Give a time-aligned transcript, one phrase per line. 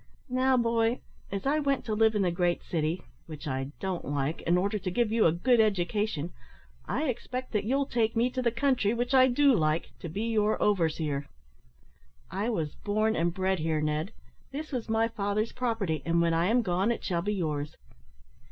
[0.29, 0.99] Now, boy,
[1.31, 4.79] as I went to live in the Great City which I don't like in order
[4.79, 6.33] to give you a good education,
[6.87, 10.23] I expect that you'll take me to the country which I do like to be
[10.23, 11.27] your overseer.
[12.31, 14.11] I was born and bred here, Ned;
[14.49, 17.75] this was my father's property, and, when I am gone, it shall be yours.